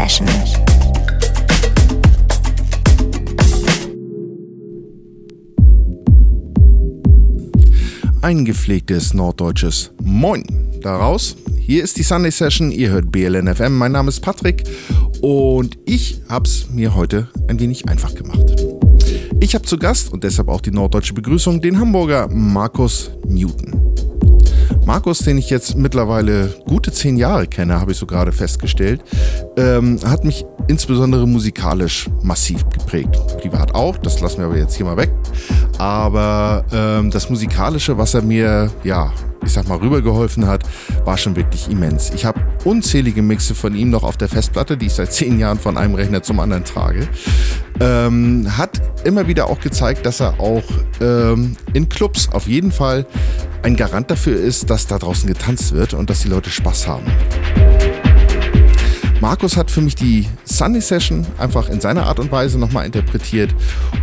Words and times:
Session. 0.00 0.26
Ein 8.22 8.46
gepflegtes 8.46 9.12
norddeutsches 9.12 9.92
Moin 10.02 10.42
daraus. 10.80 11.36
Hier 11.58 11.84
ist 11.84 11.98
die 11.98 12.02
Sunday 12.02 12.30
Session, 12.30 12.70
ihr 12.70 12.88
hört 12.88 13.12
BLN 13.12 13.54
FM. 13.54 13.76
Mein 13.76 13.92
Name 13.92 14.08
ist 14.08 14.20
Patrick 14.20 14.64
und 15.20 15.76
ich 15.84 16.22
habe 16.30 16.46
es 16.46 16.70
mir 16.70 16.94
heute 16.94 17.28
ein 17.48 17.60
wenig 17.60 17.86
einfach 17.86 18.14
gemacht. 18.14 18.56
Ich 19.40 19.54
habe 19.54 19.66
zu 19.66 19.76
Gast 19.76 20.10
und 20.14 20.24
deshalb 20.24 20.48
auch 20.48 20.62
die 20.62 20.70
norddeutsche 20.70 21.12
Begrüßung 21.12 21.60
den 21.60 21.78
Hamburger 21.78 22.26
Markus 22.28 23.10
Newton. 23.26 23.89
Markus, 24.90 25.20
den 25.20 25.38
ich 25.38 25.50
jetzt 25.50 25.76
mittlerweile 25.76 26.52
gute 26.66 26.90
zehn 26.90 27.16
Jahre 27.16 27.46
kenne, 27.46 27.80
habe 27.80 27.92
ich 27.92 27.98
so 27.98 28.06
gerade 28.06 28.32
festgestellt, 28.32 29.00
ähm, 29.56 30.00
hat 30.04 30.24
mich 30.24 30.44
insbesondere 30.66 31.28
musikalisch 31.28 32.08
massiv 32.24 32.68
geprägt. 32.70 33.16
Privat 33.40 33.72
auch, 33.72 33.96
das 33.98 34.20
lassen 34.20 34.38
wir 34.38 34.46
aber 34.46 34.56
jetzt 34.56 34.74
hier 34.74 34.86
mal 34.86 34.96
weg. 34.96 35.12
Aber 35.78 36.64
ähm, 36.72 37.12
das 37.12 37.30
Musikalische, 37.30 37.98
was 37.98 38.14
er 38.14 38.22
mir, 38.22 38.68
ja, 38.82 39.12
ich 39.44 39.52
sag 39.52 39.68
mal, 39.68 39.78
rübergeholfen 39.78 40.48
hat, 40.48 40.64
war 41.04 41.16
schon 41.16 41.36
wirklich 41.36 41.70
immens. 41.70 42.10
Ich 42.12 42.24
habe 42.24 42.40
unzählige 42.64 43.22
Mixe 43.22 43.54
von 43.54 43.76
ihm 43.76 43.90
noch 43.90 44.02
auf 44.02 44.16
der 44.16 44.28
Festplatte, 44.28 44.76
die 44.76 44.86
ich 44.86 44.94
seit 44.94 45.12
zehn 45.12 45.38
Jahren 45.38 45.60
von 45.60 45.78
einem 45.78 45.94
Rechner 45.94 46.24
zum 46.24 46.40
anderen 46.40 46.64
trage. 46.64 47.08
Ähm, 47.80 48.46
hat 48.56 48.80
immer 49.04 49.26
wieder 49.26 49.48
auch 49.48 49.60
gezeigt, 49.60 50.04
dass 50.04 50.20
er 50.20 50.38
auch 50.38 50.64
ähm, 51.00 51.56
in 51.72 51.88
Clubs 51.88 52.28
auf 52.30 52.46
jeden 52.46 52.72
Fall 52.72 53.06
ein 53.62 53.76
Garant 53.76 54.10
dafür 54.10 54.36
ist, 54.36 54.68
dass 54.68 54.86
da 54.86 54.98
draußen 54.98 55.26
getanzt 55.26 55.72
wird 55.72 55.94
und 55.94 56.10
dass 56.10 56.20
die 56.20 56.28
Leute 56.28 56.50
Spaß 56.50 56.86
haben. 56.86 57.06
Markus 59.20 59.58
hat 59.58 59.70
für 59.70 59.82
mich 59.82 59.94
die 59.94 60.26
Sunday 60.44 60.80
Session 60.80 61.26
einfach 61.36 61.68
in 61.68 61.78
seiner 61.78 62.06
Art 62.06 62.18
und 62.18 62.32
Weise 62.32 62.58
nochmal 62.58 62.86
interpretiert 62.86 63.54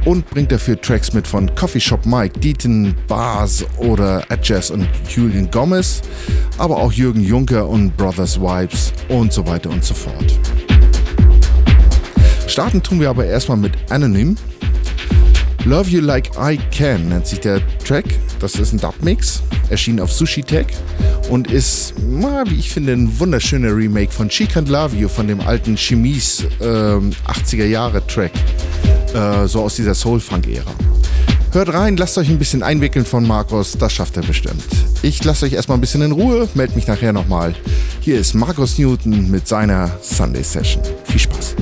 und 0.05 0.29
bringt 0.29 0.51
dafür 0.51 0.79
Tracks 0.79 1.11
mit 1.11 1.25
von 1.25 1.53
Coffee 1.55 1.79
Shop 1.79 2.05
Mike, 2.05 2.39
Deaton, 2.39 2.93
Bars 3.07 3.65
oder 3.77 4.23
Adjazz 4.29 4.69
und 4.69 4.87
Julian 5.09 5.49
Gomez, 5.49 6.01
aber 6.59 6.77
auch 6.77 6.91
Jürgen 6.91 7.21
Juncker 7.21 7.67
und 7.67 7.97
Brothers 7.97 8.39
Vibes 8.39 8.93
und 9.09 9.33
so 9.33 9.45
weiter 9.47 9.71
und 9.71 9.83
so 9.83 9.95
fort. 9.95 10.39
Starten 12.47 12.81
tun 12.81 12.99
wir 12.99 13.09
aber 13.09 13.25
erstmal 13.25 13.57
mit 13.57 13.73
Anonym. 13.89 14.35
Love 15.65 15.89
You 15.89 16.01
Like 16.01 16.31
I 16.39 16.57
Can 16.71 17.09
nennt 17.09 17.27
sich 17.27 17.41
der 17.41 17.61
Track. 17.79 18.05
Das 18.39 18.55
ist 18.55 18.71
ein 18.71 18.79
Dub-Mix, 18.79 19.41
erschien 19.69 19.99
auf 19.99 20.11
Sushi 20.11 20.43
Tech 20.43 20.67
und 21.29 21.51
ist, 21.51 21.93
wie 21.97 22.55
ich 22.55 22.71
finde, 22.71 22.93
ein 22.93 23.19
wunderschöner 23.19 23.75
Remake 23.75 24.11
von 24.11 24.29
She 24.29 24.45
Can't 24.45 24.69
Love 24.69 24.95
You, 24.95 25.09
von 25.09 25.27
dem 25.27 25.41
alten 25.41 25.75
Chemise 25.75 26.47
äh, 26.59 27.31
80er 27.31 27.65
Jahre 27.65 28.05
Track, 28.07 28.31
äh, 29.13 29.47
so 29.47 29.63
aus 29.63 29.75
dieser 29.75 29.93
Soul-Funk-Ära. 29.93 30.71
Hört 31.51 31.73
rein, 31.73 31.97
lasst 31.97 32.17
euch 32.17 32.29
ein 32.29 32.37
bisschen 32.37 32.61
einwickeln 32.61 33.05
von 33.05 33.25
Markus, 33.25 33.77
das 33.77 33.91
schafft 33.91 34.15
er 34.17 34.23
bestimmt. 34.23 34.63
Ich 35.01 35.23
lasse 35.23 35.45
euch 35.45 35.53
erstmal 35.53 35.77
ein 35.77 35.81
bisschen 35.81 36.01
in 36.01 36.11
Ruhe, 36.11 36.47
melde 36.53 36.75
mich 36.75 36.87
nachher 36.87 37.11
nochmal. 37.11 37.55
Hier 37.99 38.19
ist 38.19 38.35
Markus 38.35 38.77
Newton 38.77 39.31
mit 39.31 39.47
seiner 39.47 39.91
Sunday 40.01 40.43
Session. 40.43 40.83
Viel 41.05 41.19
Spaß. 41.19 41.55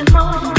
you 0.00 0.14
know. 0.14 0.49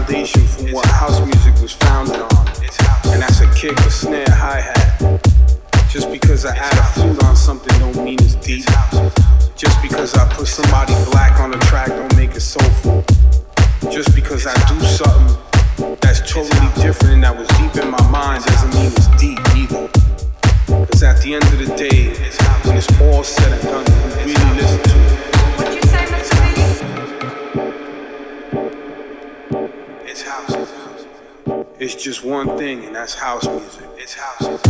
foundation 0.00 0.42
for 0.46 0.74
what 0.74 0.86
house 0.86 1.20
music 1.24 1.54
was 1.60 1.72
founded 1.72 2.16
on. 2.16 2.46
And 3.12 3.22
that's 3.22 3.40
a 3.40 3.52
kick, 3.54 3.78
a 3.80 3.90
snare, 3.90 4.24
hi 4.28 4.60
hat. 4.60 5.20
Just 5.90 6.10
because 6.10 6.44
I 6.44 6.56
add 6.56 6.78
a 6.78 6.82
flute 6.82 7.22
on 7.24 7.36
something 7.36 7.78
don't 7.78 8.04
mean 8.04 8.18
it's 8.20 8.34
deep. 8.36 8.64
one 32.30 32.56
thing, 32.56 32.84
and 32.84 32.94
that's 32.94 33.14
house 33.14 33.46
music. 33.48 33.88
It's 33.96 34.14
house 34.14 34.40
music. 34.48 34.69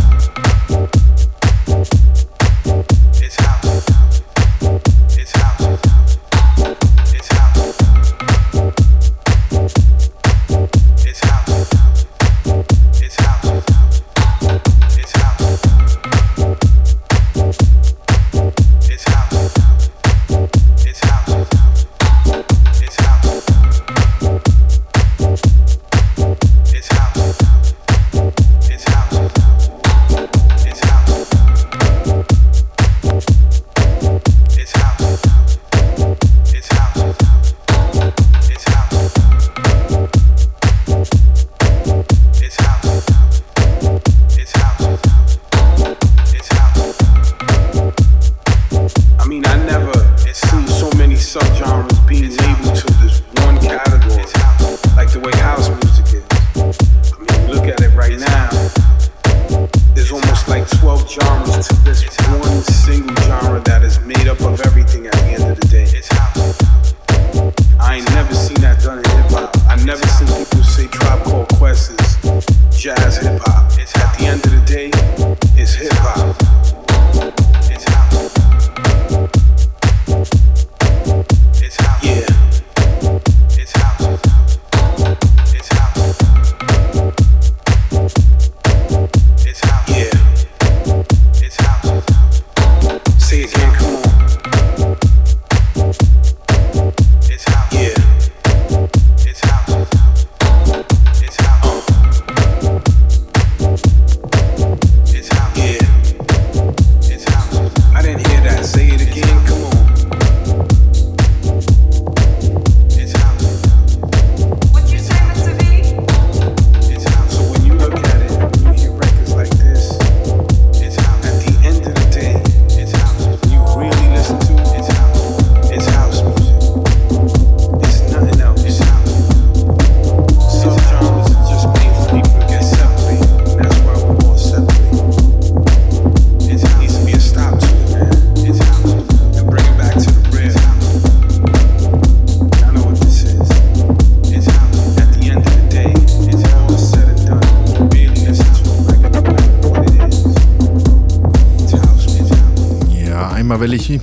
Will 72.85 72.93
ich 72.95 73.29
mich 73.29 73.60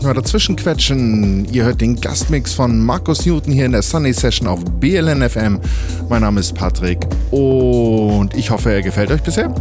mal 0.08 0.14
dazwischen 0.14 0.56
quetschen. 0.56 1.46
Ihr 1.52 1.64
hört 1.64 1.82
den 1.82 2.00
Gastmix 2.00 2.54
von 2.54 2.82
Markus 2.82 3.26
Newton 3.26 3.52
hier 3.52 3.66
in 3.66 3.72
der 3.72 3.82
Sunday 3.82 4.14
Session 4.14 4.48
auf 4.48 4.64
BLNFM. 4.64 5.60
Mein 6.08 6.22
Name 6.22 6.40
ist 6.40 6.54
Patrick 6.54 7.06
und 7.30 8.34
ich 8.34 8.50
hoffe, 8.50 8.72
er 8.72 8.80
gefällt 8.80 9.10
euch 9.10 9.22
bisher. 9.22 9.54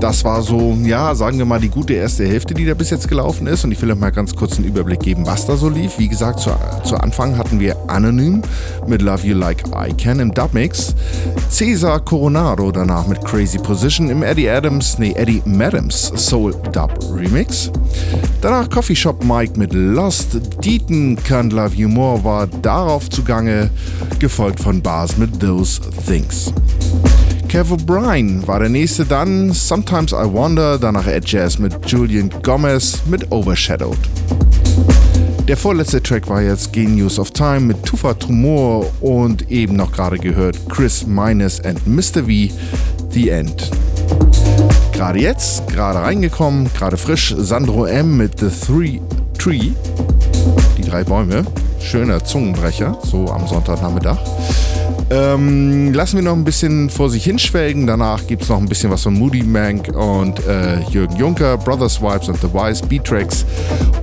Das 0.00 0.22
war 0.22 0.42
so, 0.42 0.76
ja, 0.84 1.14
sagen 1.14 1.38
wir 1.38 1.46
mal, 1.46 1.60
die 1.60 1.70
gute 1.70 1.94
erste 1.94 2.26
Hälfte, 2.26 2.52
die 2.52 2.66
da 2.66 2.74
bis 2.74 2.90
jetzt 2.90 3.08
gelaufen 3.08 3.46
ist. 3.46 3.64
Und 3.64 3.72
ich 3.72 3.80
will 3.80 3.90
euch 3.90 3.98
mal 3.98 4.12
ganz 4.12 4.36
kurz 4.36 4.58
einen 4.58 4.66
Überblick 4.66 5.00
geben, 5.00 5.24
was 5.24 5.46
da 5.46 5.56
so 5.56 5.70
lief. 5.70 5.98
Wie 5.98 6.08
gesagt, 6.08 6.40
zu, 6.40 6.50
zu 6.84 6.96
Anfang 6.96 7.38
hatten 7.38 7.58
wir 7.58 7.74
Anonym 7.86 8.42
mit 8.86 9.00
Love 9.00 9.26
You 9.26 9.34
Like 9.34 9.64
I 9.68 9.94
Can 9.94 10.20
im 10.20 10.34
Dubmix. 10.34 10.94
Cesar 11.48 12.00
Coronado 12.00 12.70
danach 12.70 13.06
mit 13.06 13.24
Crazy 13.24 13.56
Position 13.56 14.10
im 14.10 14.22
Eddie 14.22 14.50
Adams, 14.50 14.98
nee, 14.98 15.14
Eddie 15.16 15.40
Madams 15.46 16.12
Soul 16.16 16.54
Dub 16.72 16.92
Remix. 17.10 17.70
Danach 18.44 18.68
Coffee 18.68 18.94
Shop 18.94 19.24
Mike 19.24 19.58
mit 19.58 19.72
Lost. 19.72 20.38
Deaton 20.62 21.16
Can't 21.26 21.54
Love 21.54 21.74
You 21.74 21.88
More 21.88 22.22
war 22.22 22.46
darauf 22.46 23.08
zugange, 23.08 23.70
gefolgt 24.18 24.60
von 24.60 24.82
Bars 24.82 25.16
mit 25.16 25.40
Those 25.40 25.80
Things. 26.06 26.52
Kev 27.48 27.72
O'Brien 27.72 28.46
war 28.46 28.58
der 28.58 28.68
nächste 28.68 29.06
dann, 29.06 29.50
Sometimes 29.54 30.12
I 30.12 30.30
Wonder, 30.30 30.78
danach 30.78 31.06
Ed 31.06 31.26
Jazz 31.26 31.58
mit 31.58 31.74
Julian 31.86 32.28
Gomez 32.42 32.98
mit 33.06 33.32
Overshadowed. 33.32 33.96
Der 35.48 35.56
vorletzte 35.56 36.02
Track 36.02 36.28
war 36.28 36.42
jetzt 36.42 36.70
Genius 36.74 37.18
of 37.18 37.30
Time 37.30 37.60
mit 37.60 37.82
Tufa 37.82 38.12
Tumor 38.12 38.84
und 39.00 39.50
eben 39.50 39.74
noch 39.74 39.90
gerade 39.90 40.18
gehört 40.18 40.58
Chris 40.68 41.06
Minus 41.06 41.62
and 41.62 41.80
Mr. 41.86 42.24
V, 42.24 42.54
The 43.08 43.30
End. 43.30 43.70
Gerade 44.92 45.18
jetzt, 45.18 45.66
gerade 45.68 46.00
reingekommen, 46.00 46.70
gerade 46.72 46.96
frisch, 46.96 47.34
Sandro 47.36 47.86
M 47.86 48.16
mit 48.16 48.38
The 48.40 48.48
Three 48.48 49.00
Tree, 49.38 49.72
die 50.78 50.82
drei 50.82 51.04
Bäume, 51.04 51.44
schöner 51.80 52.24
Zungenbrecher, 52.24 52.98
so 53.02 53.26
am 53.26 53.46
Sonntagnachmittag. 53.46 54.18
Ähm, 55.10 55.92
lassen 55.92 56.16
wir 56.16 56.22
noch 56.24 56.32
ein 56.32 56.44
bisschen 56.44 56.88
vor 56.88 57.10
sich 57.10 57.24
hinschwelgen. 57.24 57.86
Danach 57.86 58.26
gibt 58.26 58.42
es 58.42 58.48
noch 58.48 58.58
ein 58.58 58.68
bisschen 58.68 58.90
was 58.90 59.02
von 59.02 59.14
Moody 59.14 59.42
Mank 59.42 59.88
und 59.94 60.44
äh, 60.46 60.80
Jürgen 60.90 61.16
Juncker, 61.16 61.58
Brothers 61.58 62.00
Vibes 62.00 62.28
and 62.28 62.40
The 62.40 62.52
Wise, 62.52 62.84
Beat 62.86 63.04
Tracks. 63.04 63.44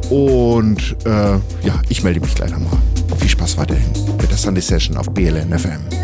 Und 0.10 0.96
äh, 1.06 1.10
ja, 1.10 1.82
ich 1.90 2.04
melde 2.04 2.20
mich 2.20 2.36
gleich 2.36 2.52
nochmal. 2.52 2.78
viel 3.18 3.30
Spaß 3.30 3.58
weiterhin 3.58 3.90
mit 4.20 4.30
der 4.30 4.38
Sunday 4.38 4.62
Session 4.62 4.96
auf 4.98 5.10
BLN 5.10 5.58
FM. 5.58 6.01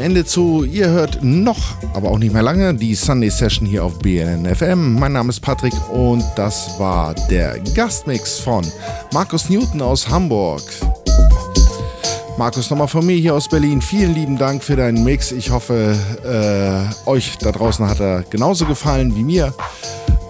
Ende 0.00 0.24
zu. 0.24 0.64
Ihr 0.64 0.88
hört 0.88 1.22
noch, 1.22 1.76
aber 1.94 2.10
auch 2.10 2.18
nicht 2.18 2.32
mehr 2.32 2.42
lange, 2.42 2.74
die 2.74 2.94
Sunday 2.94 3.30
Session 3.30 3.66
hier 3.66 3.84
auf 3.84 3.98
BNN 3.98 4.54
FM. 4.54 4.98
Mein 4.98 5.12
Name 5.12 5.30
ist 5.30 5.40
Patrick 5.40 5.74
und 5.92 6.24
das 6.36 6.78
war 6.78 7.14
der 7.30 7.58
Gastmix 7.74 8.38
von 8.38 8.66
Markus 9.12 9.48
Newton 9.50 9.82
aus 9.82 10.08
Hamburg. 10.08 10.62
Markus, 12.38 12.70
nochmal 12.70 12.88
von 12.88 13.04
mir 13.04 13.16
hier 13.16 13.34
aus 13.34 13.48
Berlin. 13.48 13.82
Vielen 13.82 14.14
lieben 14.14 14.38
Dank 14.38 14.64
für 14.64 14.74
deinen 14.74 15.04
Mix. 15.04 15.30
Ich 15.30 15.50
hoffe, 15.50 15.94
äh, 16.24 17.08
euch 17.08 17.36
da 17.38 17.52
draußen 17.52 17.86
hat 17.86 18.00
er 18.00 18.22
genauso 18.22 18.64
gefallen 18.64 19.14
wie 19.14 19.24
mir. 19.24 19.52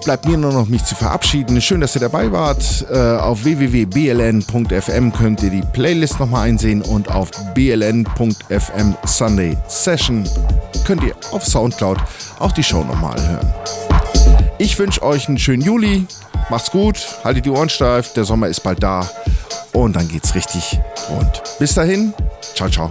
Bleibt 0.05 0.26
mir 0.26 0.38
nur 0.38 0.53
noch 0.53 0.66
mich 0.66 0.84
zu 0.84 0.94
verabschieden. 0.94 1.61
Schön, 1.61 1.80
dass 1.80 1.94
ihr 1.94 2.01
dabei 2.01 2.32
wart. 2.32 2.86
Äh, 2.90 2.96
auf 2.96 3.44
www.bln.fm 3.44 5.12
könnt 5.12 5.42
ihr 5.42 5.51
die 5.51 5.62
Playlist 5.72 6.18
nochmal 6.18 6.48
einsehen 6.48 6.82
und 6.82 7.11
auf 7.11 7.30
bln.fm 7.55 8.96
Sunday 9.05 9.57
Session 9.68 10.28
könnt 10.86 11.03
ihr 11.05 11.14
auf 11.32 11.46
Soundcloud 11.46 11.98
auch 12.38 12.53
die 12.53 12.62
Show 12.62 12.82
nochmal 12.82 13.20
hören. 13.28 13.53
Ich 14.59 14.78
wünsche 14.78 15.03
euch 15.03 15.28
einen 15.28 15.38
schönen 15.38 15.62
Juli. 15.62 16.07
Macht's 16.48 16.70
gut, 16.70 16.96
haltet 17.22 17.44
die 17.44 17.51
Ohren 17.51 17.68
steif, 17.68 18.12
der 18.14 18.24
Sommer 18.24 18.48
ist 18.48 18.62
bald 18.62 18.82
da 18.82 19.09
und 19.72 19.94
dann 19.94 20.09
geht's 20.09 20.34
richtig 20.34 20.80
rund. 21.09 21.42
Bis 21.59 21.74
dahin, 21.74 22.12
ciao, 22.55 22.68
ciao. 22.68 22.90